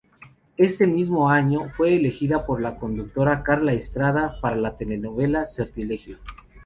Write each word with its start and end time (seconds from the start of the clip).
Ese 0.57 0.87
mismo 0.87 1.29
año, 1.29 1.69
fue 1.69 1.95
elegida 1.95 2.43
por 2.47 2.59
la 2.59 2.79
productora 2.79 3.43
Carla 3.43 3.73
Estrada 3.73 4.33
para 4.41 4.55
la 4.55 4.75
telenovela 4.75 5.45
"Sortilegio". 5.45 6.17